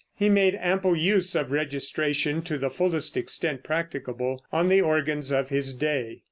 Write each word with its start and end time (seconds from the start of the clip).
He 0.15 0.29
made 0.29 0.57
ample 0.59 0.95
use 0.95 1.35
of 1.35 1.51
registration 1.51 2.41
to 2.45 2.57
the 2.57 2.71
fullest 2.71 3.15
extent 3.15 3.61
practicable 3.61 4.43
on 4.51 4.67
the 4.67 4.81
organs 4.81 5.31
of 5.31 5.49
his 5.49 5.75
day. 5.75 6.17